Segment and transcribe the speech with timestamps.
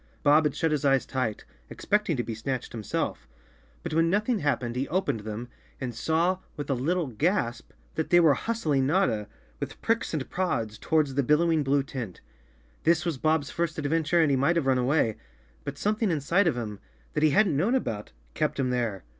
[0.23, 3.17] Bob had shut his eyes tight, expecting to be snatched 41 The Cowardly Lion of
[3.21, 5.47] Oz himself, but when nothing happened he opened them
[5.79, 9.27] and saw with a little gasp that they were hustling Notta,
[9.59, 12.19] with pricks and prods, towards the billowing blue tent
[12.81, 15.17] This was Bob's first adventure and he might have run away,
[15.63, 16.79] but something inside of him,
[17.13, 19.03] that he hadn't known about, kept him there.